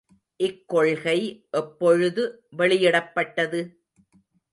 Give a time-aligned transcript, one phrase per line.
[0.39, 1.15] இக்கொள்கை
[1.51, 2.23] எப்பொழுது
[2.51, 3.61] வெளியிடப்பட்டது?